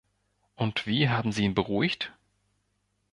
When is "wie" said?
0.87-1.09